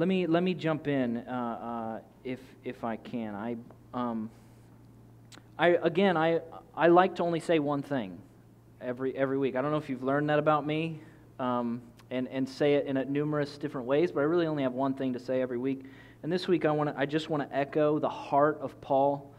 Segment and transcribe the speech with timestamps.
[0.00, 3.34] let me let me jump in uh, uh, if if I can.
[3.34, 3.56] I
[3.92, 4.30] um,
[5.58, 6.40] I again I
[6.74, 8.18] I like to only say one thing
[8.80, 9.56] every every week.
[9.56, 11.00] I don't know if you've learned that about me,
[11.38, 14.72] um, and and say it in a numerous different ways, but I really only have
[14.72, 15.84] one thing to say every week.
[16.22, 19.30] And this week I want I just want to echo the heart of Paul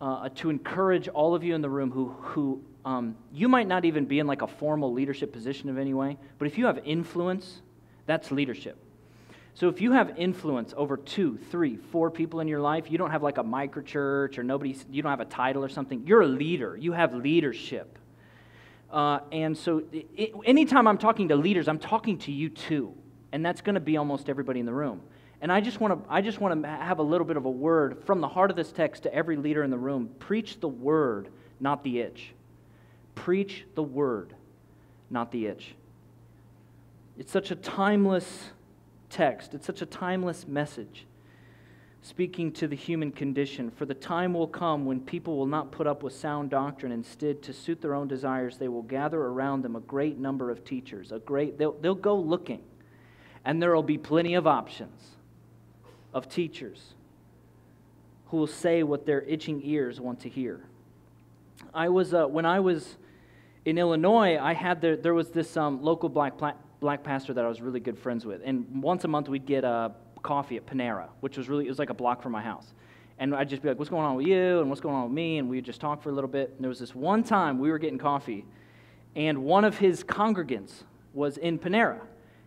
[0.00, 3.84] uh, to encourage all of you in the room who who um, you might not
[3.84, 6.80] even be in like a formal leadership position of any way, but if you have
[6.86, 7.60] influence,
[8.06, 8.78] that's leadership.
[9.54, 13.12] So if you have influence over two, three, four people in your life, you don't
[13.12, 16.04] have like a microchurch or nobody, you don't have a title or something.
[16.06, 16.76] You're a leader.
[16.76, 17.98] You have leadership.
[18.90, 22.94] Uh, and so it, anytime I'm talking to leaders, I'm talking to you too.
[23.30, 25.00] And that's going to be almost everybody in the room.
[25.40, 27.50] And I just want to I just want to have a little bit of a
[27.50, 30.10] word from the heart of this text to every leader in the room.
[30.18, 31.28] Preach the word,
[31.60, 32.32] not the itch.
[33.14, 34.34] Preach the word,
[35.10, 35.74] not the itch.
[37.18, 38.50] It's such a timeless
[39.14, 41.06] text, it's such a timeless message
[42.02, 43.70] speaking to the human condition.
[43.70, 46.92] For the time will come when people will not put up with sound doctrine.
[46.92, 50.64] Instead, to suit their own desires, they will gather around them a great number of
[50.64, 51.12] teachers.
[51.12, 52.60] A great, they'll, they'll go looking,
[53.44, 55.12] and there will be plenty of options
[56.12, 56.94] of teachers
[58.26, 60.60] who will say what their itching ears want to hear.
[61.72, 62.96] I was, uh, when I was
[63.64, 66.36] in Illinois, I had the, there was this um, local black,
[66.84, 68.42] black pastor that I was really good friends with.
[68.44, 71.78] And once a month, we'd get a coffee at Panera, which was really, it was
[71.78, 72.74] like a block from my house.
[73.18, 74.60] And I'd just be like, what's going on with you?
[74.60, 75.38] And what's going on with me?
[75.38, 76.50] And we'd just talk for a little bit.
[76.50, 78.44] And there was this one time we were getting coffee,
[79.16, 80.82] and one of his congregants
[81.14, 82.00] was in Panera.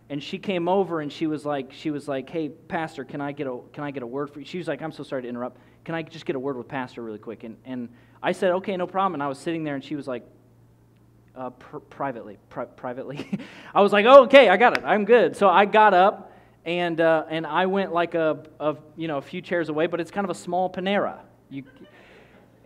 [0.08, 3.32] And she came over and she was like, she was like, hey, Pastor, can I
[3.32, 4.46] get a, can I get a word for you?
[4.46, 5.58] She was like, I'm so sorry to interrupt.
[5.84, 7.42] Can I just get a word with Pastor really quick?
[7.42, 7.88] And, and
[8.22, 9.14] I said, okay, no problem.
[9.14, 10.24] And I was sitting there and she was like,
[11.36, 13.28] uh, pr- privately, pri- privately.
[13.74, 14.84] I was like, oh, okay, I got it.
[14.84, 15.36] I'm good.
[15.36, 16.32] So I got up
[16.64, 20.00] and, uh, and I went like a, a, you know, a few chairs away, but
[20.00, 21.18] it's kind of a small Panera.
[21.50, 21.64] You,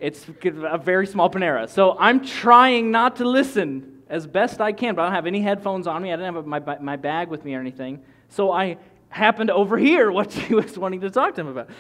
[0.01, 1.69] it's a very small Panera.
[1.69, 5.41] So I'm trying not to listen as best I can, but I don't have any
[5.41, 6.13] headphones on me.
[6.13, 8.03] I didn't have my, my bag with me or anything.
[8.29, 8.79] So I
[9.09, 11.71] happened to overhear what she was wanting to talk to him about.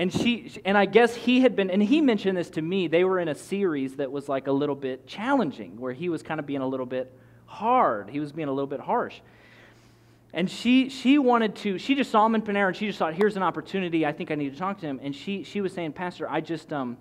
[0.00, 2.88] And she and I guess he had been and he mentioned this to me.
[2.88, 6.22] They were in a series that was like a little bit challenging where he was
[6.22, 7.12] kind of being a little bit
[7.44, 8.08] hard.
[8.08, 9.20] He was being a little bit harsh.
[10.32, 13.12] And she she wanted to she just saw him in Panera and she just thought
[13.12, 14.06] here's an opportunity.
[14.06, 15.00] I think I need to talk to him.
[15.02, 16.96] And she she was saying, "Pastor, I just um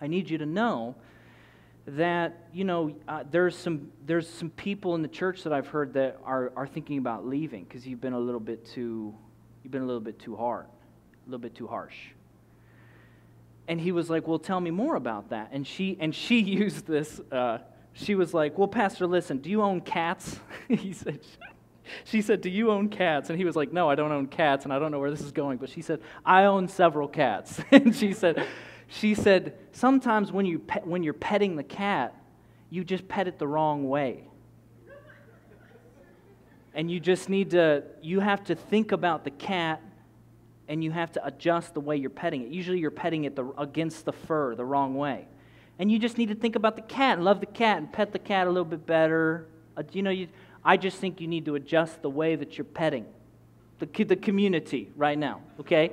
[0.00, 0.94] I need you to know
[1.88, 5.92] that you know uh, there's some there's some people in the church that I've heard
[5.94, 9.12] that are are thinking about leaving because you've been a little bit too
[9.64, 11.96] you've been a little bit too hard, a little bit too harsh."
[13.68, 16.86] And he was like, "Well, tell me more about that." And she and she used
[16.86, 17.20] this.
[17.30, 17.58] Uh,
[17.92, 19.38] she was like, "Well, Pastor, listen.
[19.38, 21.20] Do you own cats?" he said.
[22.04, 24.64] She said, "Do you own cats?" And he was like, "No, I don't own cats,
[24.64, 27.60] and I don't know where this is going." But she said, "I own several cats."
[27.70, 28.46] and she said,
[28.88, 32.14] she said, sometimes when, you when you're petting the cat,
[32.70, 34.24] you just pet it the wrong way.
[36.74, 39.82] And you just need to, you have to think about the cat
[40.68, 42.48] and you have to adjust the way you're petting it.
[42.48, 45.26] Usually you're petting it the, against the fur the wrong way.
[45.78, 48.12] And you just need to think about the cat and love the cat and pet
[48.12, 49.46] the cat a little bit better.
[49.76, 50.28] Uh, you know, you,
[50.64, 53.06] I just think you need to adjust the way that you're petting
[53.78, 55.92] the, the community right now, okay?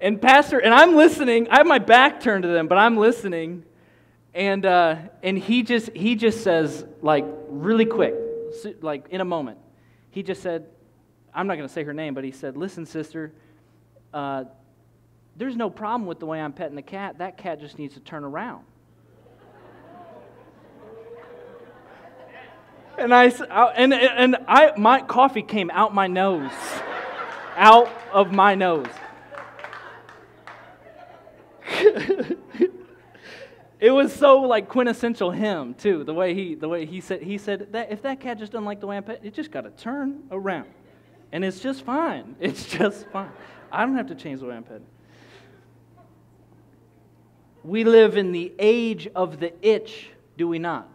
[0.00, 1.48] And Pastor, and I'm listening.
[1.48, 3.64] I have my back turned to them, but I'm listening.
[4.34, 8.14] And, uh, and he, just, he just says, like, really quick,
[8.80, 9.58] like in a moment,
[10.10, 10.66] he just said,
[11.34, 13.32] I'm not going to say her name, but he said, Listen, sister,
[14.12, 14.44] uh,
[15.36, 17.18] there's no problem with the way I'm petting the cat.
[17.18, 18.64] That cat just needs to turn around.
[22.98, 23.26] and I,
[23.76, 26.52] and, and I, my coffee came out my nose,
[27.56, 28.86] out of my nose.
[33.80, 36.04] it was so like quintessential him too.
[36.04, 38.64] The way he the way he said he said that if that cat just doesn't
[38.64, 40.68] like the way I'm pet, it just got to turn around,
[41.32, 42.36] and it's just fine.
[42.40, 43.30] It's just fine.
[43.70, 44.86] I don't have to change the way I'm petting.
[47.64, 50.88] We live in the age of the itch, do we not?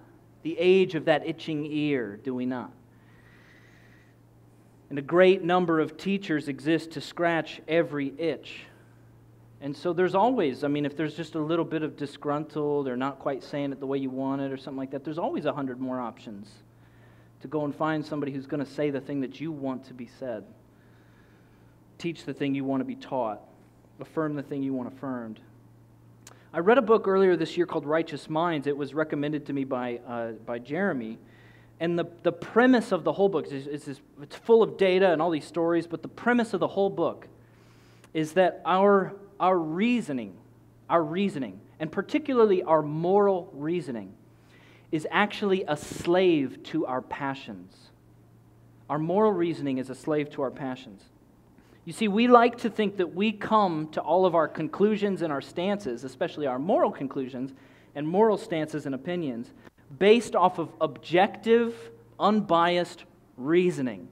[0.44, 2.72] The age of that itching ear, do we not?
[4.90, 8.66] And a great number of teachers exist to scratch every itch.
[9.60, 12.96] And so there's always, I mean, if there's just a little bit of disgruntled or
[12.96, 15.46] not quite saying it the way you want it or something like that, there's always
[15.46, 16.52] a hundred more options
[17.48, 19.94] to go and find somebody who's going to say the thing that you want to
[19.94, 20.44] be said,
[21.98, 23.42] teach the thing you want to be taught,
[24.00, 25.40] affirm the thing you want affirmed.
[26.54, 28.68] I read a book earlier this year called Righteous Minds.
[28.68, 31.18] It was recommended to me by, uh, by Jeremy.
[31.80, 35.12] And the, the premise of the whole book is, is, is it's full of data
[35.12, 37.28] and all these stories, but the premise of the whole book
[38.14, 40.36] is that our, our reasoning,
[40.90, 44.14] our reasoning, and particularly our moral reasoning,
[44.92, 47.76] is actually a slave to our passions.
[48.90, 51.04] Our moral reasoning is a slave to our passions.
[51.84, 55.32] You see, we like to think that we come to all of our conclusions and
[55.32, 57.54] our stances, especially our moral conclusions
[57.96, 59.54] and moral stances and opinions,
[59.98, 61.74] based off of objective,
[62.20, 63.06] unbiased
[63.38, 64.08] reasoning.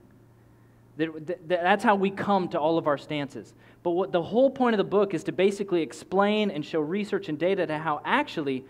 [0.96, 3.52] That's how we come to all of our stances.
[3.82, 7.28] But what the whole point of the book is to basically explain and show research
[7.28, 8.64] and data to how actually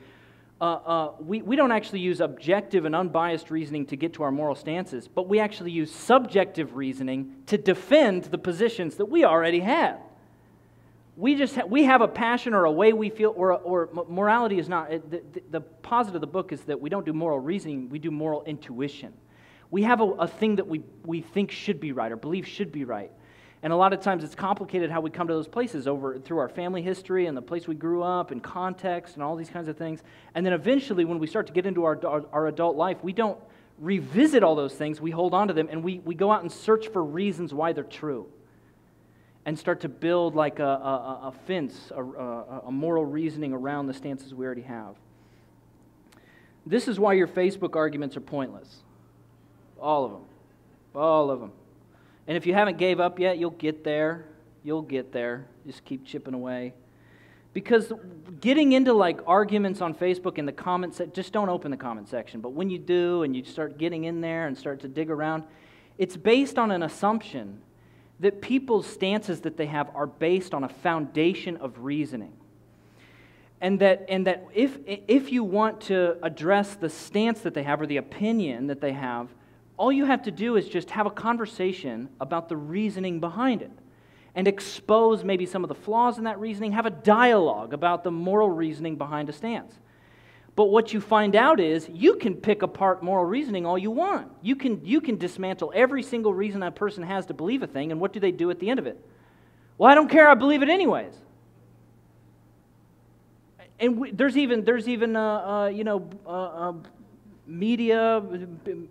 [0.59, 4.31] uh, uh, we, we don't actually use objective and unbiased reasoning to get to our
[4.31, 9.61] moral stances, but we actually use subjective reasoning to defend the positions that we already
[9.61, 9.99] have.
[11.15, 14.59] We just ha- we have a passion or a way we feel, or, or morality
[14.59, 14.89] is not.
[14.91, 17.99] The, the, the positive of the book is that we don't do moral reasoning, we
[17.99, 19.13] do moral intuition.
[19.71, 22.73] We have a, a thing that we, we think should be right or believe should
[22.73, 23.11] be right.
[23.67, 26.39] And a lot of times it's complicated how we come to those places over through
[26.39, 29.67] our family history and the place we grew up and context and all these kinds
[29.67, 30.05] of things.
[30.37, 32.01] And then eventually, when we start to get into our,
[32.33, 33.41] our, adult life, we don't
[33.81, 35.01] revisit all those things.
[35.01, 37.73] We hold on to them and we, we go out and search for reasons why
[37.73, 38.29] they're true
[39.47, 42.05] and start to build like a, a, a fence, a,
[42.67, 44.95] a moral reasoning around the stances we already have.
[46.65, 48.85] This is why your Facebook arguments are pointless.
[49.81, 50.23] All of them.
[50.95, 51.51] All of them.
[52.27, 54.27] And if you haven't gave up yet, you'll get there.
[54.65, 55.47] You'll get there.
[55.67, 56.75] Just keep chipping away.
[57.53, 57.93] Because
[58.41, 62.41] getting into like arguments on Facebook in the comments, just don't open the comment section.
[62.41, 65.45] But when you do and you start getting in there and start to dig around,
[65.97, 67.63] it's based on an assumption
[68.21, 72.33] that people's stances that they have are based on a foundation of reasoning.
[73.61, 77.81] And that, and that if, if you want to address the stance that they have
[77.81, 79.29] or the opinion that they have,
[79.77, 83.73] all you have to do is just have a conversation about the reasoning behind it
[84.35, 88.11] and expose maybe some of the flaws in that reasoning, have a dialogue about the
[88.11, 89.73] moral reasoning behind a stance.
[90.55, 94.31] But what you find out is you can pick apart moral reasoning all you want.
[94.43, 97.93] You can, you can dismantle every single reason a person has to believe a thing,
[97.93, 99.03] and what do they do at the end of it?
[99.79, 101.13] Well, I don't care, I believe it anyways.
[103.79, 106.73] And we, there's even, there's even uh, uh, you know, uh, uh
[107.47, 108.23] media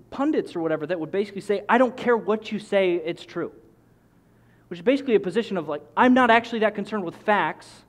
[0.10, 3.52] pundits or whatever that would basically say, I don't care what you say, it's true.
[4.68, 7.84] Which is basically a position of like, I'm not actually that concerned with facts.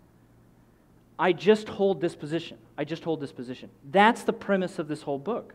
[1.19, 2.59] I just hold this position.
[2.77, 3.71] I just hold this position.
[3.91, 5.55] That's the premise of this whole book.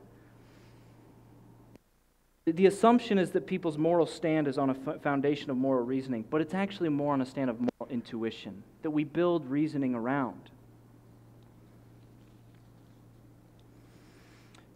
[2.46, 6.42] The assumption is that people's moral stand is on a foundation of moral reasoning, but
[6.42, 10.50] it's actually more on a stand of moral intuition that we build reasoning around.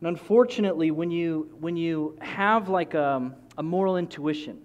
[0.06, 4.62] And unfortunately, when you, when you have like a, a moral intuition,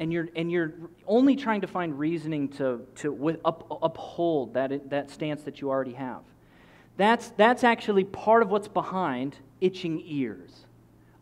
[0.00, 0.72] and you're, and you're
[1.06, 5.92] only trying to find reasoning to, to up, uphold that, that stance that you already
[5.92, 6.22] have.
[6.96, 10.50] That's, that's actually part of what's behind itching ears.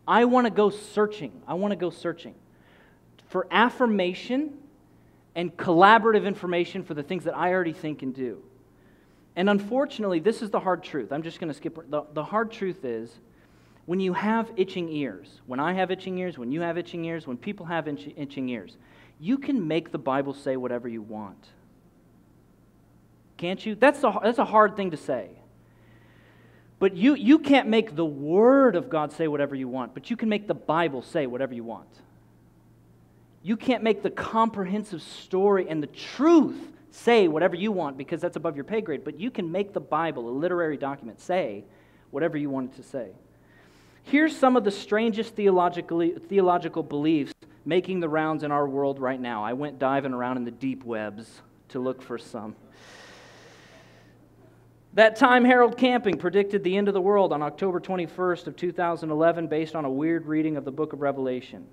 [0.07, 1.43] I want to go searching.
[1.47, 2.33] I want to go searching
[3.27, 4.57] for affirmation
[5.35, 8.41] and collaborative information for the things that I already think and do.
[9.35, 11.11] And unfortunately, this is the hard truth.
[11.11, 11.77] I'm just going to skip.
[11.91, 13.19] The, the hard truth is
[13.87, 17.25] when you have itching ears, when I have itching ears, when you have itching ears,
[17.25, 18.75] when people have itch, itching ears,
[19.17, 21.47] you can make the Bible say whatever you want.
[23.37, 23.75] Can't you?
[23.75, 25.29] That's a, that's a hard thing to say.
[26.79, 30.17] But you, you can't make the Word of God say whatever you want, but you
[30.17, 31.87] can make the Bible say whatever you want.
[33.41, 36.59] You can't make the comprehensive story and the truth
[36.91, 39.79] say whatever you want because that's above your pay grade, but you can make the
[39.79, 41.63] Bible, a literary document, say
[42.11, 43.11] whatever you want it to say.
[44.09, 47.33] Here's some of the strangest theological beliefs
[47.65, 49.43] making the rounds in our world right now.
[49.43, 52.55] I went diving around in the deep webs to look for some.
[54.93, 59.47] That time Harold Camping predicted the end of the world on October 21st of 2011
[59.47, 61.67] based on a weird reading of the book of Revelation.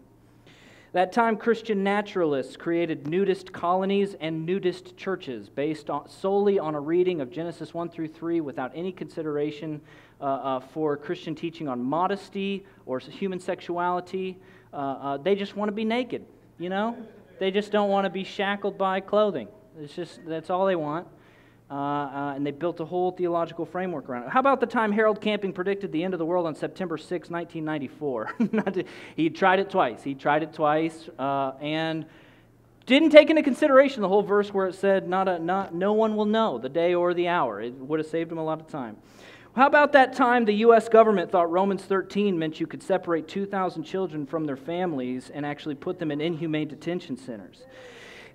[0.93, 6.81] That time, Christian naturalists created nudist colonies and nudist churches based on, solely on a
[6.81, 9.81] reading of Genesis 1 through 3 without any consideration
[10.21, 14.38] uh, uh, for Christian teaching on modesty or human sexuality.
[14.73, 16.25] Uh, uh, they just want to be naked,
[16.59, 16.97] you know?
[17.38, 19.49] They just don't want to be shackled by clothing.
[19.80, 21.09] It's just, that's all they want.
[21.71, 24.28] Uh, uh, and they built a whole theological framework around it.
[24.28, 27.30] How about the time Harold Camping predicted the end of the world on September 6,
[27.30, 28.85] 1994?
[29.16, 30.02] he tried it twice.
[30.02, 32.06] He tried it twice and
[32.87, 36.16] didn't take into consideration the whole verse where it said, not a, not, No one
[36.16, 37.61] will know the day or the hour.
[37.61, 38.97] It would have saved him a lot of time.
[39.56, 40.88] How about that time the U.S.
[40.88, 45.76] government thought Romans 13 meant you could separate 2,000 children from their families and actually
[45.76, 47.64] put them in inhumane detention centers?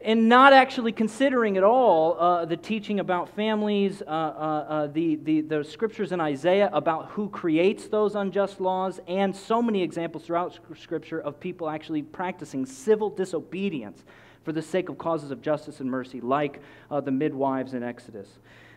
[0.01, 5.17] and not actually considering at all uh, the teaching about families, uh, uh, uh, the,
[5.17, 10.23] the, the scriptures in Isaiah about who creates those unjust laws, and so many examples
[10.23, 14.05] throughout Scripture of people actually practicing civil disobedience
[14.43, 18.29] for the sake of causes of justice and mercy, like uh, the midwives in Exodus.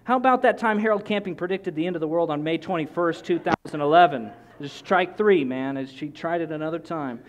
[0.04, 3.23] How about that time Harold Camping predicted the end of the world on May 21st,
[3.23, 4.32] 2011?
[4.61, 7.21] Just strike three, man, as she tried it another time.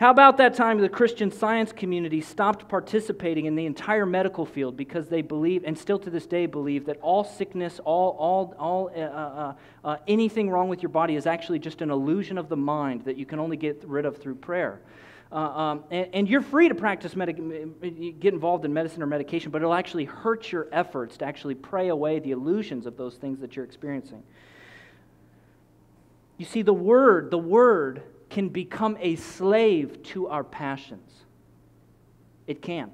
[0.00, 4.78] How about that time the Christian science community stopped participating in the entire medical field
[4.78, 8.90] because they believe, and still to this day believe, that all sickness, all, all, all
[8.96, 9.54] uh, uh,
[9.84, 13.18] uh, anything wrong with your body is actually just an illusion of the mind that
[13.18, 14.80] you can only get rid of through prayer?
[15.32, 19.50] Uh, um, and, and, you're free to practice, medic- get involved in medicine or medication,
[19.50, 23.40] but it'll actually hurt your efforts to actually pray away the illusions of those things
[23.40, 24.22] that you're experiencing.
[26.38, 31.10] You see, the Word, the Word can become a slave to our passions.
[32.46, 32.92] It can.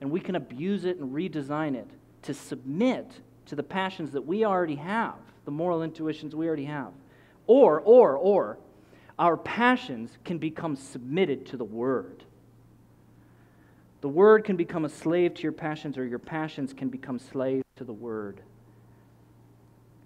[0.00, 1.88] And we can abuse it and redesign it
[2.22, 3.10] to submit
[3.46, 5.14] to the passions that we already have,
[5.44, 6.92] the moral intuitions we already have.
[7.46, 8.58] Or, or, or,
[9.18, 12.24] our passions can become submitted to the Word.
[14.02, 17.64] The Word can become a slave to your passions, or your passions can become slaves
[17.76, 18.40] to the Word.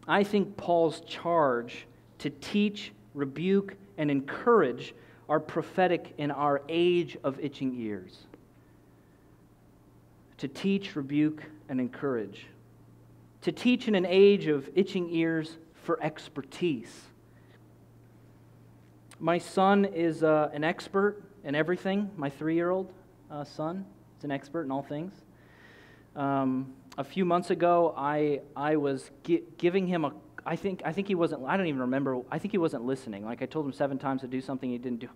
[0.07, 1.87] I think Paul's charge
[2.19, 4.95] to teach, rebuke, and encourage
[5.29, 8.27] are prophetic in our age of itching ears.
[10.39, 12.47] To teach, rebuke, and encourage.
[13.43, 17.10] To teach in an age of itching ears for expertise.
[19.21, 22.11] My son is uh, an expert in everything.
[22.17, 22.91] My three year old
[23.31, 23.85] uh, son
[24.19, 25.13] is an expert in all things.
[26.17, 30.13] Um, a few months ago, I, I was gi- giving him a
[30.47, 33.25] I think, I think he wasn't, I don't even remember, I think he wasn't listening.
[33.25, 35.09] Like I told him seven times to do something, he didn't do,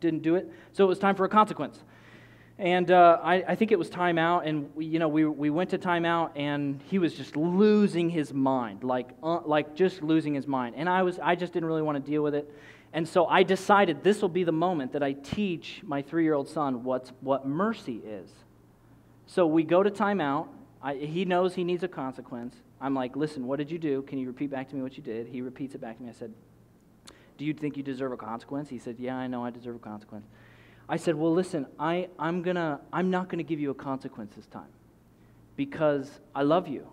[0.00, 0.50] didn't do it.
[0.72, 1.78] So it was time for a consequence.
[2.58, 5.70] And uh, I, I, think it was timeout, and we, you know, we, we went
[5.70, 10.46] to timeout, and he was just losing his mind, like, uh, like just losing his
[10.46, 10.74] mind.
[10.76, 12.52] And I, was, I just didn't really want to deal with it.
[12.92, 16.34] And so I decided this will be the moment that I teach my three year
[16.34, 18.28] old son what's, what mercy is.
[19.26, 20.48] So we go to timeout.
[20.82, 22.54] I, he knows he needs a consequence.
[22.80, 24.02] I'm like, listen, what did you do?
[24.02, 25.28] Can you repeat back to me what you did?
[25.28, 26.10] He repeats it back to me.
[26.10, 26.32] I said,
[27.38, 28.68] do you think you deserve a consequence?
[28.68, 30.26] He said, yeah, I know I deserve a consequence.
[30.88, 34.34] I said, well, listen, I, I'm, gonna, I'm not going to give you a consequence
[34.36, 34.68] this time
[35.56, 36.86] because I love you.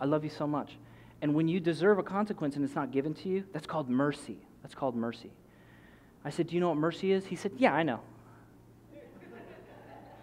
[0.00, 0.76] I love you so much.
[1.22, 4.38] And when you deserve a consequence and it's not given to you, that's called mercy.
[4.62, 5.30] That's called mercy.
[6.24, 7.26] I said, Do you know what mercy is?
[7.26, 8.00] He said, Yeah, I know.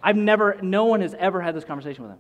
[0.03, 2.19] I've never, no one has ever had this conversation with him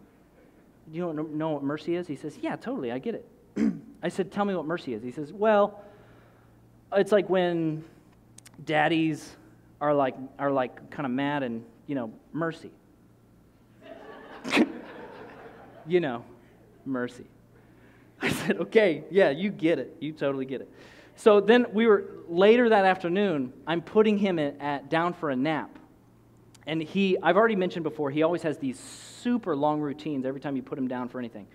[0.91, 2.07] you don't know what mercy is?
[2.07, 3.25] He says, Yeah, totally, I get it.
[4.03, 5.03] I said, Tell me what mercy is.
[5.03, 5.83] He says, Well,
[6.93, 7.83] it's like when
[8.63, 9.35] daddies
[9.81, 12.71] are like, are like kind of mad and, you know, mercy.
[15.87, 16.23] you know,
[16.85, 17.25] mercy.
[18.21, 19.97] I said, Okay, yeah, you get it.
[19.99, 20.71] You totally get it.
[21.17, 25.35] So then we were, later that afternoon, I'm putting him at, at down for a
[25.35, 25.79] nap.
[26.67, 30.55] And he, I've already mentioned before, he always has these super long routines every time
[30.55, 31.47] you put him down for anything.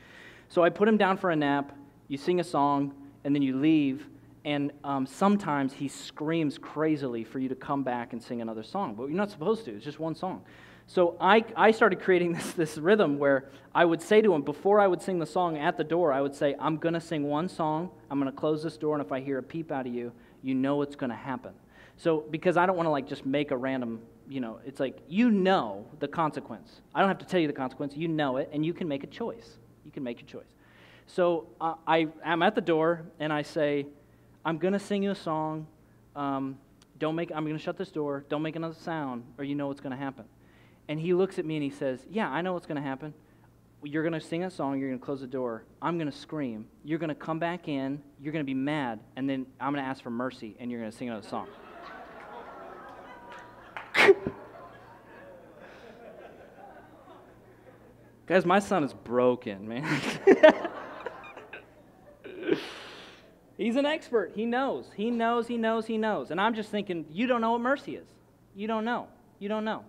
[0.49, 1.77] So I put him down for a nap,
[2.09, 2.93] you sing a song,
[3.23, 4.09] and then you leave.
[4.45, 8.95] And um, sometimes he screams crazily for you to come back and sing another song.
[8.97, 10.43] But you're not supposed to, it's just one song.
[10.93, 14.79] So I, I started creating this, this rhythm where I would say to him, before
[14.79, 17.23] I would sing the song at the door, I would say, I'm going to sing
[17.23, 19.87] one song, I'm going to close this door, and if I hear a peep out
[19.87, 21.53] of you, you know it's going to happen.
[21.97, 24.99] So, because I don't want to like just make a random you know, it's like
[25.09, 26.81] you know the consequence.
[26.95, 27.97] I don't have to tell you the consequence.
[27.97, 29.59] You know it, and you can make a choice.
[29.85, 30.51] You can make your choice.
[31.07, 33.87] So uh, I am at the door, and I say,
[34.45, 35.67] I'm going to sing you a song.
[36.15, 36.59] Um,
[36.99, 38.25] don't make, I'm going to shut this door.
[38.29, 40.25] Don't make another sound, or you know what's going to happen.
[40.89, 43.15] And he looks at me and he says, Yeah, I know what's going to happen.
[43.85, 44.79] You're going to sing a song.
[44.79, 45.65] You're going to close the door.
[45.81, 46.67] I'm going to scream.
[46.85, 48.01] You're going to come back in.
[48.21, 49.01] You're going to be mad.
[49.17, 51.49] And then I'm going to ask for mercy, and you're going to sing another song.
[58.27, 60.01] Guys, my son is broken, man.
[63.57, 64.33] He's an expert.
[64.35, 64.91] He knows.
[64.97, 66.31] He knows, he knows, he knows.
[66.31, 68.07] And I'm just thinking, you don't know what mercy is.
[68.55, 69.09] You don't know.
[69.39, 69.85] You don't know.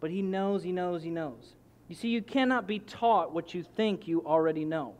[0.00, 1.54] But he knows, he knows, he knows.
[1.88, 4.94] You see, you cannot be taught what you think you already know.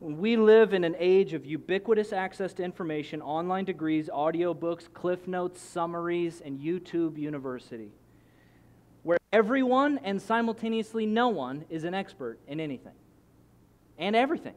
[0.00, 5.60] We live in an age of ubiquitous access to information, online degrees, audiobooks, cliff notes,
[5.60, 7.92] summaries, and YouTube University,
[9.04, 12.94] where everyone and simultaneously no one is an expert in anything
[13.96, 14.56] and everything.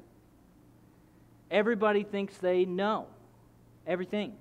[1.51, 3.05] Everybody thinks they know
[3.86, 4.34] everything.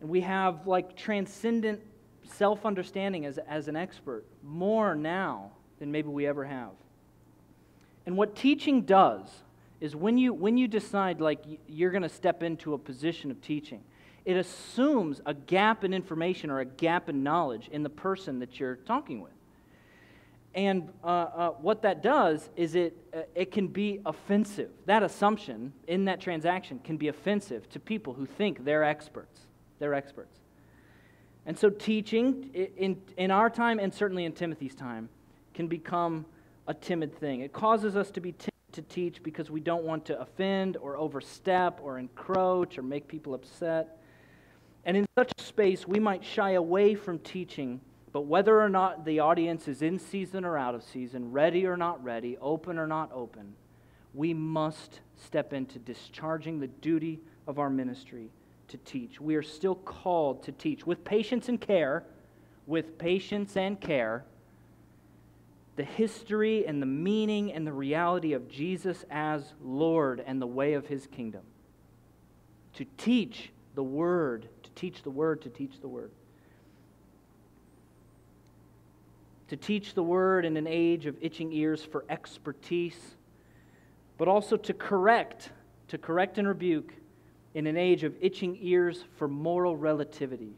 [0.00, 1.80] And we have like transcendent
[2.28, 6.70] self understanding as, as an expert more now than maybe we ever have.
[8.06, 9.26] And what teaching does
[9.80, 13.40] is when you, when you decide like you're going to step into a position of
[13.40, 13.82] teaching,
[14.24, 18.58] it assumes a gap in information or a gap in knowledge in the person that
[18.58, 19.32] you're talking with.
[20.54, 24.70] And uh, uh, what that does is it, uh, it can be offensive.
[24.86, 29.42] That assumption in that transaction can be offensive to people who think they're experts.
[29.78, 30.37] They're experts.
[31.48, 35.08] And so teaching in, in our time and certainly in Timothy's time
[35.54, 36.26] can become
[36.66, 37.40] a timid thing.
[37.40, 40.98] It causes us to be timid to teach because we don't want to offend or
[40.98, 43.96] overstep or encroach or make people upset.
[44.84, 47.80] And in such a space, we might shy away from teaching,
[48.12, 51.78] but whether or not the audience is in season or out of season, ready or
[51.78, 53.54] not ready, open or not open,
[54.12, 58.28] we must step into discharging the duty of our ministry
[58.68, 59.20] to teach.
[59.20, 62.04] We are still called to teach with patience and care,
[62.66, 64.24] with patience and care
[65.78, 70.74] the history and the meaning and the reality of Jesus as Lord and the way
[70.74, 71.42] of his kingdom.
[72.74, 76.10] To teach the word, to teach the word, to teach the word.
[79.50, 83.14] To teach the word in an age of itching ears for expertise,
[84.18, 85.50] but also to correct,
[85.88, 86.92] to correct and rebuke
[87.58, 90.54] in an age of itching ears for moral relativity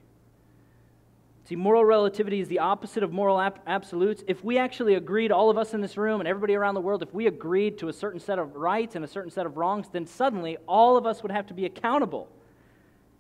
[1.51, 4.23] See, moral relativity is the opposite of moral absolutes.
[4.29, 7.03] If we actually agreed, all of us in this room and everybody around the world,
[7.03, 9.89] if we agreed to a certain set of rights and a certain set of wrongs,
[9.91, 12.29] then suddenly all of us would have to be accountable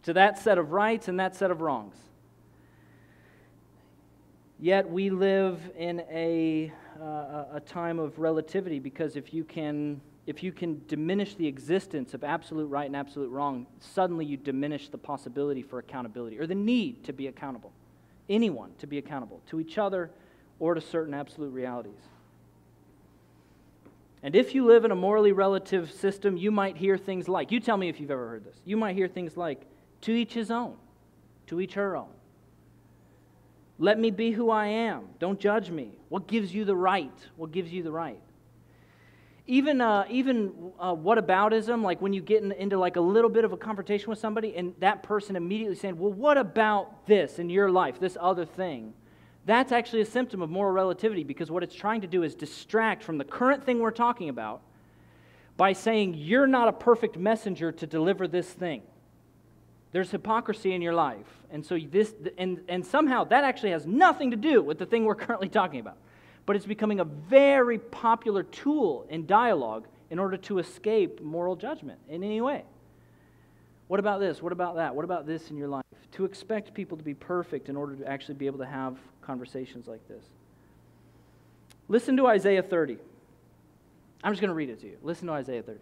[0.04, 1.96] to that set of rights and that set of wrongs.
[4.60, 6.72] Yet we live in a,
[7.02, 12.14] uh, a time of relativity because if you can if you can diminish the existence
[12.14, 16.54] of absolute right and absolute wrong, suddenly you diminish the possibility for accountability or the
[16.54, 17.72] need to be accountable
[18.30, 20.10] anyone to be accountable, to each other
[20.58, 22.00] or to certain absolute realities.
[24.22, 27.58] And if you live in a morally relative system, you might hear things like, you
[27.58, 29.66] tell me if you've ever heard this, you might hear things like,
[30.02, 30.76] to each his own,
[31.48, 32.08] to each her own.
[33.78, 35.06] Let me be who I am.
[35.18, 35.92] Don't judge me.
[36.10, 37.12] What gives you the right?
[37.36, 38.20] What gives you the right?
[39.50, 43.44] Even uh, even uh, whataboutism, like when you get in, into like a little bit
[43.44, 47.50] of a confrontation with somebody, and that person immediately saying, "Well, what about this in
[47.50, 47.98] your life?
[47.98, 48.94] This other thing?"
[49.46, 53.02] That's actually a symptom of moral relativity because what it's trying to do is distract
[53.02, 54.60] from the current thing we're talking about
[55.56, 58.82] by saying you're not a perfect messenger to deliver this thing.
[59.90, 64.30] There's hypocrisy in your life, and so this and and somehow that actually has nothing
[64.30, 65.96] to do with the thing we're currently talking about
[66.46, 71.98] but it's becoming a very popular tool in dialogue in order to escape moral judgment
[72.08, 72.64] in any way.
[73.88, 74.42] What about this?
[74.42, 74.94] What about that?
[74.94, 75.84] What about this in your life?
[76.12, 79.86] To expect people to be perfect in order to actually be able to have conversations
[79.86, 80.24] like this.
[81.88, 82.98] Listen to Isaiah 30.
[84.22, 84.96] I'm just going to read it to you.
[85.02, 85.80] Listen to Isaiah 30.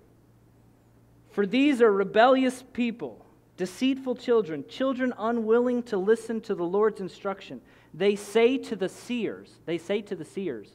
[1.32, 3.24] For these are rebellious people,
[3.56, 7.60] deceitful children, children unwilling to listen to the Lord's instruction.
[7.94, 10.68] They say to the seers, they say to the seers,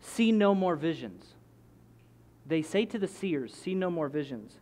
[0.00, 1.24] see no more visions.
[2.46, 4.54] They say to the seers, see no more visions.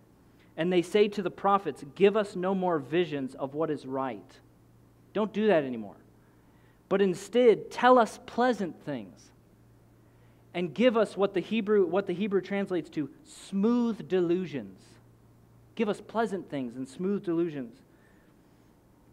[0.56, 4.38] And they say to the prophets, give us no more visions of what is right.
[5.12, 5.96] Don't do that anymore.
[6.88, 9.30] But instead, tell us pleasant things
[10.52, 14.80] and give us what the Hebrew, what the Hebrew translates to smooth delusions.
[15.76, 17.80] Give us pleasant things and smooth delusions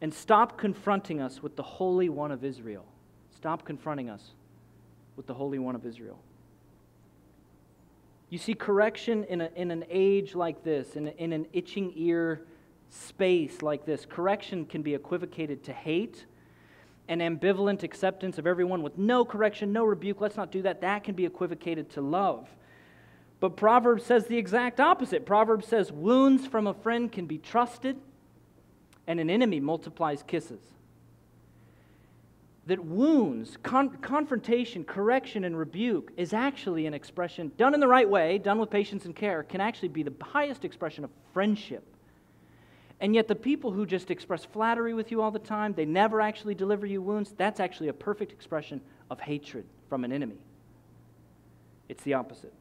[0.02, 2.86] and stop confronting us with the Holy One of Israel.
[3.36, 4.32] Stop confronting us
[5.16, 6.20] with the Holy One of Israel.
[8.30, 11.94] You see, correction in, a, in an age like this, in, a, in an itching
[11.96, 12.42] ear
[12.90, 16.26] space like this, correction can be equivocated to hate
[17.08, 20.20] and ambivalent acceptance of everyone with no correction, no rebuke.
[20.20, 20.82] Let's not do that.
[20.82, 22.50] That can be equivocated to love.
[23.40, 25.26] But Proverbs says the exact opposite.
[25.26, 27.98] Proverbs says wounds from a friend can be trusted,
[29.08, 30.62] and an enemy multiplies kisses.
[32.68, 38.10] That wounds, con- confrontation, correction, and rebuke is actually an expression, done in the right
[38.10, 41.86] way, done with patience and care, can actually be the highest expression of friendship.
[43.00, 46.20] And yet, the people who just express flattery with you all the time, they never
[46.20, 50.38] actually deliver you wounds, that's actually a perfect expression of hatred from an enemy.
[51.88, 52.54] It's the opposite.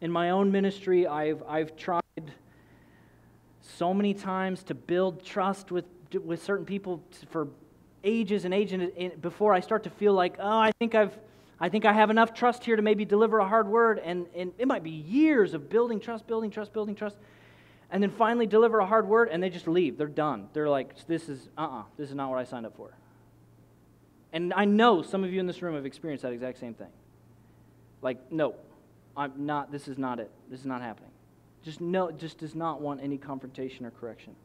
[0.00, 2.03] In my own ministry, I've, I've tried
[3.76, 5.84] so many times to build trust with,
[6.24, 7.48] with certain people for
[8.02, 11.16] ages and ages before I start to feel like, oh, I think I've,
[11.58, 14.52] I think I have enough trust here to maybe deliver a hard word, and, and
[14.58, 17.16] it might be years of building trust, building trust, building trust,
[17.90, 19.96] and then finally deliver a hard word, and they just leave.
[19.96, 20.48] They're done.
[20.52, 22.92] They're like, this is, uh uh-uh, uh this is not what I signed up for.
[24.32, 26.88] And I know some of you in this room have experienced that exact same thing.
[28.02, 28.56] Like, no,
[29.16, 30.30] I'm not, this is not it.
[30.50, 31.10] This is not happening.
[31.64, 34.36] Just no, just does not want any confrontation or correction.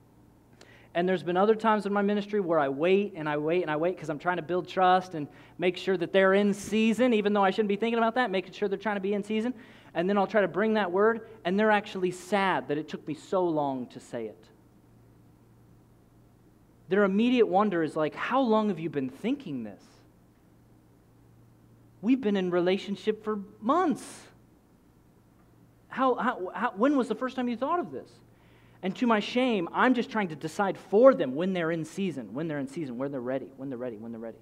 [0.95, 3.69] And there's been other times in my ministry where I wait and I wait and
[3.69, 5.27] I wait because I'm trying to build trust and
[5.59, 8.53] make sure that they're in season, even though I shouldn't be thinking about that, making
[8.53, 9.53] sure they're trying to be in season.
[9.93, 13.07] And then I'll try to bring that word, and they're actually sad that it took
[13.07, 14.45] me so long to say it.
[16.89, 19.83] Their immediate wonder is like, How long have you been thinking this?
[22.01, 24.21] We've been in relationship for months.
[25.99, 28.09] How, how, how, when was the first time you thought of this?
[28.83, 32.33] And to my shame, I'm just trying to decide for them when they're in season,
[32.33, 34.37] when they're in season, when they're ready, when they're ready, when they're ready.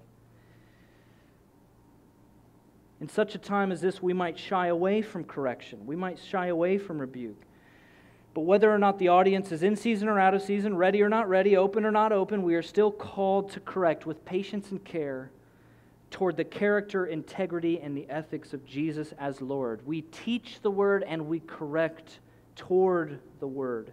[3.00, 5.84] In such a time as this, we might shy away from correction.
[5.84, 7.42] We might shy away from rebuke.
[8.34, 11.08] But whether or not the audience is in season or out of season, ready or
[11.08, 14.84] not ready, open or not open, we are still called to correct with patience and
[14.84, 15.32] care
[16.10, 19.86] toward the character, integrity, and the ethics of Jesus as Lord.
[19.86, 22.20] We teach the word and we correct
[22.56, 23.92] toward the word.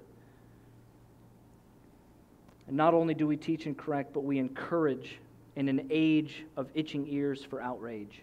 [2.68, 5.20] And not only do we teach and correct, but we encourage
[5.56, 8.22] in an age of itching ears for outrage.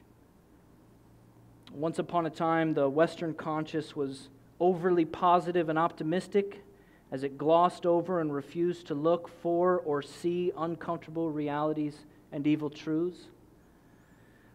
[1.72, 4.28] Once upon a time, the Western conscience was
[4.60, 6.62] overly positive and optimistic
[7.10, 12.70] as it glossed over and refused to look for or see uncomfortable realities and evil
[12.70, 13.28] truths.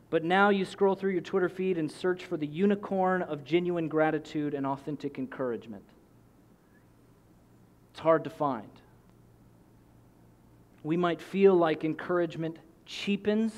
[0.09, 3.87] But now you scroll through your Twitter feed and search for the unicorn of genuine
[3.87, 5.83] gratitude and authentic encouragement.
[7.91, 8.69] It's hard to find.
[10.83, 13.53] We might feel like encouragement cheapens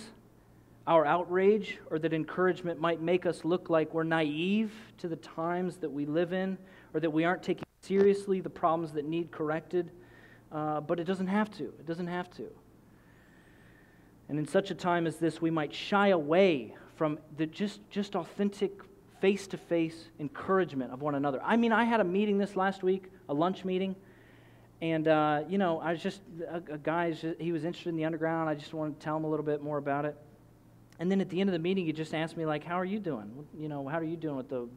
[0.87, 5.77] our outrage, or that encouragement might make us look like we're naive to the times
[5.77, 6.57] that we live in,
[6.95, 9.91] or that we aren't taking seriously the problems that need corrected.
[10.51, 11.65] Uh, but it doesn't have to.
[11.65, 12.47] It doesn't have to.
[14.29, 18.15] And in such a time as this, we might shy away from the just, just
[18.15, 18.71] authentic
[19.19, 21.41] face to face encouragement of one another.
[21.43, 23.95] I mean, I had a meeting this last week, a lunch meeting,
[24.81, 28.05] and, uh, you know, I was just, a, a guy, he was interested in the
[28.05, 28.49] underground.
[28.49, 30.15] I just wanted to tell him a little bit more about it.
[30.99, 32.85] And then at the end of the meeting, he just asked me, like, how are
[32.85, 33.45] you doing?
[33.57, 34.69] You know, how are you doing with the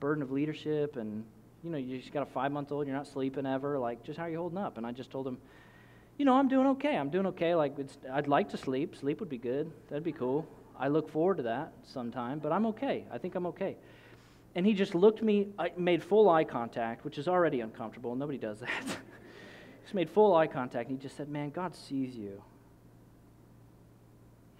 [0.00, 0.96] burden of leadership?
[0.96, 1.24] And,
[1.62, 3.78] you know, you just got a five month old, you're not sleeping ever.
[3.78, 4.78] Like, just how are you holding up?
[4.78, 5.38] And I just told him,
[6.18, 6.96] you know, I'm doing okay.
[6.96, 7.54] I'm doing okay.
[7.54, 7.76] Like,
[8.12, 8.96] I'd like to sleep.
[8.96, 9.70] Sleep would be good.
[9.88, 10.46] That'd be cool.
[10.78, 13.04] I look forward to that sometime, but I'm okay.
[13.12, 13.76] I think I'm okay.
[14.54, 18.14] And he just looked me, I made full eye contact, which is already uncomfortable.
[18.14, 18.70] Nobody does that.
[19.82, 22.40] just made full eye contact, and he just said, Man, God sees you.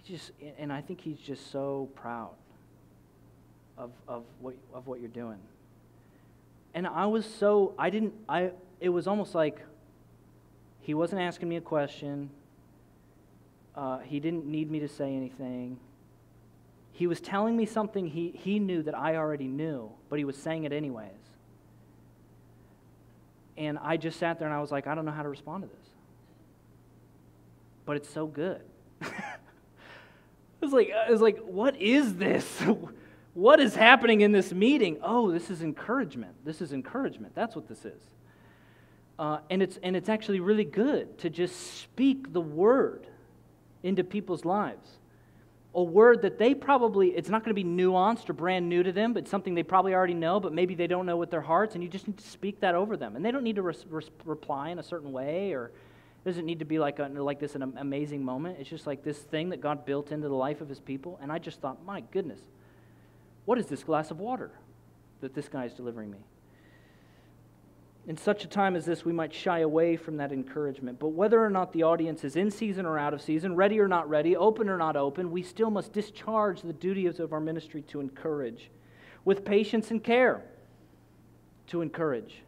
[0.03, 2.31] He just, and I think he's just so proud
[3.77, 5.39] of, of, what, of what you're doing.
[6.73, 9.61] And I was so, I didn't, I, it was almost like,
[10.85, 12.29] he wasn't asking me a question.
[13.75, 15.79] Uh, he didn't need me to say anything.
[16.91, 20.37] He was telling me something he, he knew that I already knew, but he was
[20.37, 21.09] saying it anyways.
[23.57, 25.63] And I just sat there and I was like, I don't know how to respond
[25.63, 25.87] to this.
[27.87, 28.61] But it's so good.
[29.01, 29.07] I
[30.61, 32.61] was like, I was like, what is this?
[33.33, 34.99] what is happening in this meeting?
[35.01, 36.45] Oh, this is encouragement.
[36.45, 37.33] This is encouragement.
[37.33, 38.03] That's what this is.
[39.17, 43.07] Uh, and, it's, and it's actually really good to just speak the word
[43.83, 44.89] into people's lives.
[45.73, 48.91] A word that they probably, it's not going to be nuanced or brand new to
[48.91, 51.75] them, but something they probably already know, but maybe they don't know with their hearts,
[51.75, 53.15] and you just need to speak that over them.
[53.15, 56.45] And they don't need to res- res- reply in a certain way, or it doesn't
[56.45, 58.57] need to be like, a, like this an amazing moment.
[58.59, 61.19] It's just like this thing that God built into the life of his people.
[61.21, 62.39] And I just thought, my goodness,
[63.45, 64.51] what is this glass of water
[65.21, 66.19] that this guy is delivering me?
[68.07, 70.99] In such a time as this, we might shy away from that encouragement.
[70.99, 73.87] But whether or not the audience is in season or out of season, ready or
[73.87, 77.81] not ready, open or not open, we still must discharge the duties of our ministry
[77.83, 78.69] to encourage
[79.23, 80.43] with patience and care.
[81.67, 82.43] To encourage.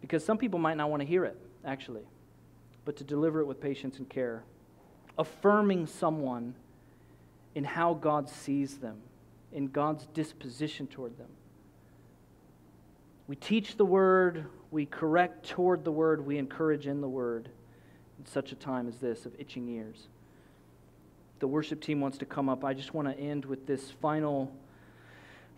[0.00, 2.02] Because some people might not want to hear it, actually,
[2.84, 4.42] but to deliver it with patience and care.
[5.16, 6.54] Affirming someone
[7.54, 8.98] in how God sees them,
[9.52, 11.28] in God's disposition toward them.
[13.28, 17.50] We teach the word, we correct toward the word, we encourage in the word
[18.18, 20.08] in such a time as this of itching ears.
[21.38, 22.64] The worship team wants to come up.
[22.64, 24.50] I just want to end with this final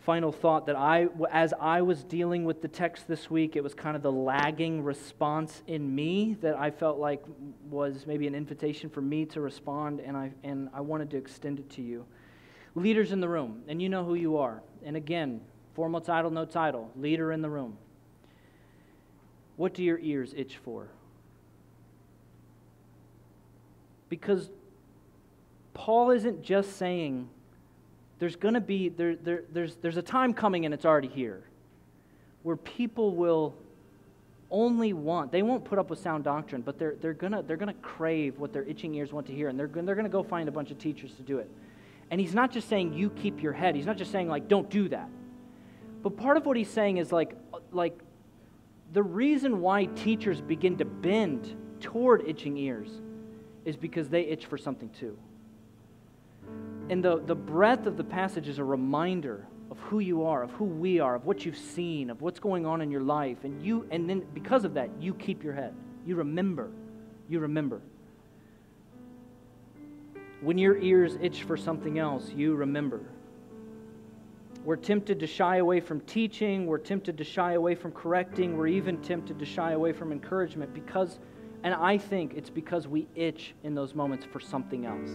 [0.01, 3.75] final thought that I as I was dealing with the text this week, it was
[3.75, 7.23] kind of the lagging response in me that I felt like
[7.69, 11.61] was maybe an invitation for me to respond and I and I wanted to extend
[11.61, 12.05] it to you.
[12.75, 14.63] Leaders in the room, and you know who you are.
[14.85, 15.41] And again,
[15.75, 17.77] foremost title, no title, leader in the room.
[19.57, 20.89] What do your ears itch for?
[24.09, 24.51] Because
[25.75, 27.29] Paul isn't just saying
[28.19, 31.43] there's going to be, there, there, there's, there's a time coming and it's already here
[32.43, 33.55] where people will
[34.51, 37.57] only want, they won't put up with sound doctrine, but they're, they're going to they're
[37.57, 40.23] gonna crave what their itching ears want to hear, and they're, they're going to go
[40.23, 41.51] find a bunch of teachers to do it.
[42.11, 43.77] And he's not just saying, you keep your head.
[43.77, 45.09] He's not just saying, like, don't do that.
[46.03, 47.37] But part of what he's saying is, like,
[47.73, 47.99] like
[48.93, 52.91] the reason why teachers begin to bend toward itching ears
[53.65, 55.17] is because they itch for something too.
[56.89, 60.51] And the, the breadth of the passage is a reminder of who you are, of
[60.53, 63.45] who we are, of what you've seen, of what's going on in your life.
[63.45, 65.75] And you and then because of that, you keep your head.
[66.05, 66.71] You remember.
[67.29, 67.81] You remember.
[70.41, 73.03] When your ears itch for something else, you remember.
[74.71, 76.65] We're tempted to shy away from teaching.
[76.65, 78.57] We're tempted to shy away from correcting.
[78.57, 81.19] We're even tempted to shy away from encouragement because,
[81.65, 85.11] and I think it's because we itch in those moments for something else.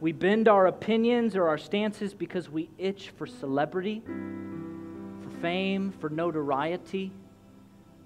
[0.00, 6.10] We bend our opinions or our stances because we itch for celebrity, for fame, for
[6.10, 7.12] notoriety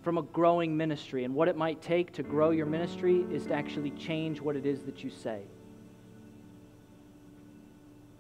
[0.03, 1.25] from a growing ministry.
[1.25, 4.67] And what it might take to grow your ministry is to actually change what it
[4.67, 5.41] is that you say.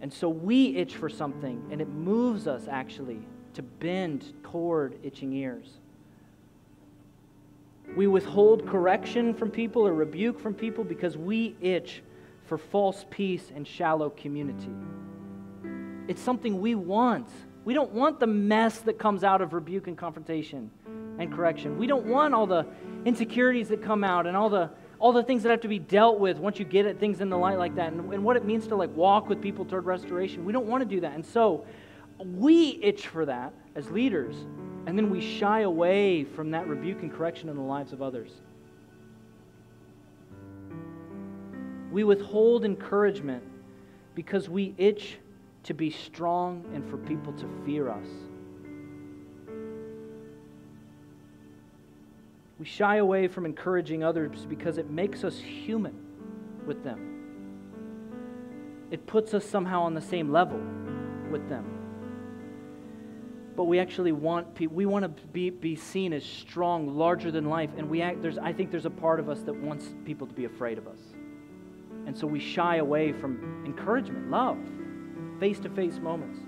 [0.00, 3.20] And so we itch for something, and it moves us actually
[3.54, 5.78] to bend toward itching ears.
[7.96, 12.02] We withhold correction from people or rebuke from people because we itch
[12.46, 14.70] for false peace and shallow community.
[16.08, 17.28] It's something we want.
[17.64, 20.70] We don't want the mess that comes out of rebuke and confrontation
[21.18, 21.78] and correction.
[21.78, 22.66] We don't want all the
[23.04, 26.20] insecurities that come out and all the all the things that have to be dealt
[26.20, 28.44] with once you get at things in the light like that and, and what it
[28.44, 30.44] means to like walk with people toward restoration.
[30.44, 31.14] We don't want to do that.
[31.14, 31.64] And so
[32.24, 34.36] we itch for that as leaders,
[34.86, 38.30] and then we shy away from that rebuke and correction in the lives of others.
[41.90, 43.42] We withhold encouragement
[44.14, 45.18] because we itch
[45.64, 48.06] to be strong and for people to fear us.
[52.60, 55.94] We shy away from encouraging others because it makes us human
[56.66, 57.06] with them.
[58.90, 60.60] It puts us somehow on the same level
[61.30, 61.64] with them.
[63.56, 67.46] But we actually want people, we want to be, be seen as strong, larger than
[67.48, 67.70] life.
[67.78, 70.34] And we act, there's, I think there's a part of us that wants people to
[70.34, 71.00] be afraid of us.
[72.06, 74.58] And so we shy away from encouragement, love,
[75.38, 76.38] face to face moments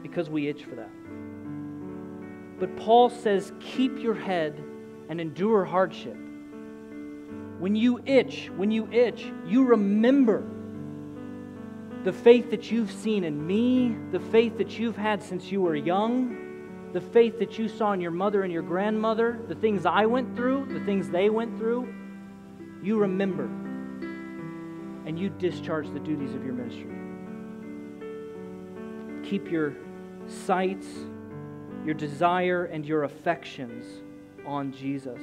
[0.00, 0.90] because we itch for that.
[2.58, 4.62] But Paul says, keep your head
[5.08, 6.16] and endure hardship.
[7.58, 10.44] When you itch, when you itch, you remember
[12.04, 15.74] the faith that you've seen in me, the faith that you've had since you were
[15.74, 20.06] young, the faith that you saw in your mother and your grandmother, the things I
[20.06, 21.92] went through, the things they went through.
[22.82, 23.44] You remember
[25.06, 26.90] and you discharge the duties of your ministry.
[29.28, 29.74] Keep your
[30.26, 30.86] sights
[31.84, 34.02] your desire and your affections
[34.46, 35.20] on Jesus.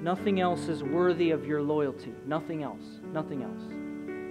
[0.00, 2.14] Nothing else is worthy of your loyalty.
[2.26, 3.00] Nothing else.
[3.12, 3.62] Nothing else.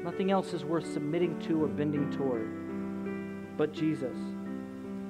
[0.03, 2.47] Nothing else is worth submitting to or bending toward
[3.57, 4.15] but Jesus.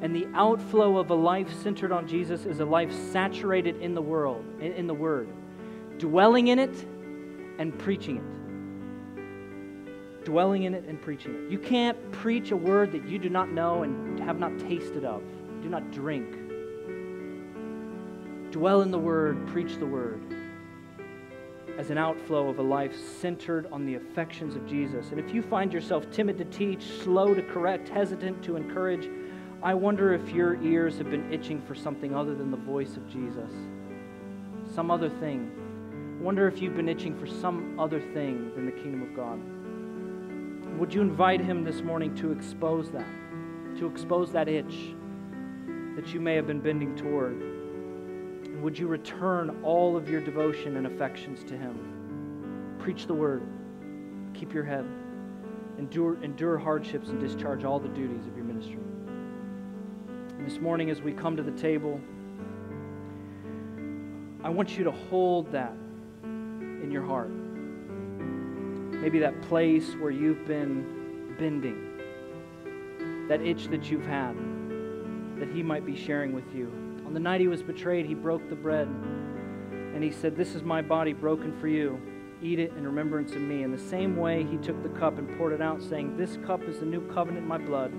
[0.02, 4.02] And the outflow of a life centered on Jesus is a life saturated in the
[4.02, 5.28] world, in the Word,
[5.98, 6.86] dwelling in it
[7.60, 8.24] and preaching it
[10.24, 11.50] dwelling in it and preaching it.
[11.50, 15.24] You can't preach a word that you do not know and have not tasted of
[15.62, 16.28] do not drink.
[18.52, 20.22] Dwell in the Word, preach the Word
[21.78, 25.12] as an outflow of a life centered on the affections of Jesus.
[25.12, 29.08] And if you find yourself timid to teach, slow to correct, hesitant to encourage,
[29.62, 33.08] I wonder if your ears have been itching for something other than the voice of
[33.08, 33.52] Jesus,
[34.74, 35.52] some other thing.
[36.20, 40.80] I wonder if you've been itching for some other thing than the kingdom of God.
[40.80, 43.08] Would you invite Him this morning to expose that,
[43.78, 44.96] to expose that itch?
[45.98, 47.42] That you may have been bending toward.
[47.42, 52.76] And would you return all of your devotion and affections to Him?
[52.78, 53.42] Preach the word,
[54.36, 54.86] keep your head,
[55.80, 58.78] endure, endure hardships, and discharge all the duties of your ministry.
[60.38, 62.00] And this morning, as we come to the table,
[64.44, 65.74] I want you to hold that
[66.24, 67.32] in your heart.
[69.02, 71.98] Maybe that place where you've been bending,
[73.30, 74.36] that itch that you've had
[75.40, 76.72] that he might be sharing with you.
[77.06, 80.62] On the night he was betrayed, he broke the bread and he said, This is
[80.64, 82.00] my body broken for you.
[82.42, 83.64] Eat it in remembrance of me.
[83.64, 86.62] In the same way, he took the cup and poured it out, saying, This cup
[86.64, 87.92] is the new covenant in my blood,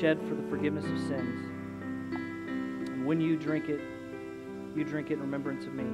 [0.00, 1.48] shed for the forgiveness of sins.
[2.88, 3.80] And when you drink it,
[4.74, 5.84] you drink it in remembrance of me.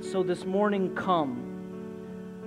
[0.00, 1.42] So this morning, come,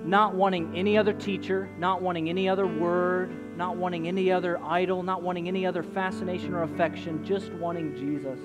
[0.06, 5.02] not wanting any other teacher, not wanting any other word, not wanting any other idol,
[5.02, 8.38] not wanting any other fascination or affection, just wanting Jesus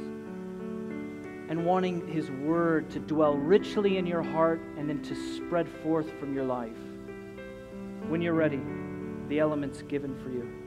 [1.49, 6.11] and wanting His Word to dwell richly in your heart and then to spread forth
[6.19, 6.75] from your life.
[8.09, 8.61] When you're ready,
[9.29, 10.66] the elements given for you.